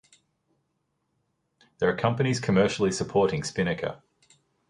[1.77, 4.01] There are companies commercially supporting Spinnaker.